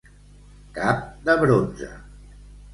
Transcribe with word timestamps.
Cap 0.77 1.05
de 1.29 1.37
bronze. 1.45 1.93